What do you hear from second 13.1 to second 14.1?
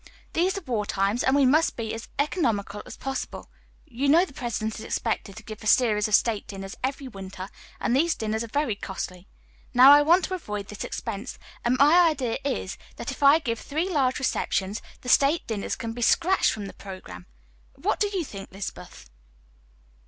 if I give three